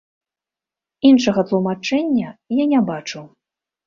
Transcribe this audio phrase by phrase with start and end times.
[1.09, 2.29] Іншага тлумачэння
[2.61, 3.21] я не бачу.